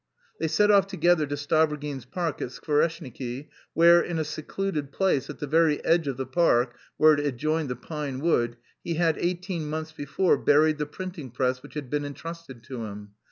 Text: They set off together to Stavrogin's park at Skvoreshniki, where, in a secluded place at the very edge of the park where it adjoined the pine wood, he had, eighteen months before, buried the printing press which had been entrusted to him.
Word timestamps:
They 0.39 0.47
set 0.47 0.71
off 0.71 0.87
together 0.87 1.27
to 1.27 1.35
Stavrogin's 1.35 2.05
park 2.05 2.41
at 2.41 2.47
Skvoreshniki, 2.47 3.49
where, 3.75 4.01
in 4.01 4.17
a 4.17 4.23
secluded 4.23 4.91
place 4.91 5.29
at 5.29 5.37
the 5.37 5.45
very 5.45 5.79
edge 5.85 6.07
of 6.07 6.17
the 6.17 6.25
park 6.25 6.75
where 6.97 7.13
it 7.13 7.19
adjoined 7.19 7.69
the 7.69 7.75
pine 7.75 8.19
wood, 8.19 8.57
he 8.83 8.95
had, 8.95 9.19
eighteen 9.19 9.69
months 9.69 9.91
before, 9.91 10.39
buried 10.39 10.79
the 10.79 10.87
printing 10.87 11.29
press 11.29 11.61
which 11.61 11.75
had 11.75 11.91
been 11.91 12.03
entrusted 12.03 12.63
to 12.63 12.85
him. 12.85 13.11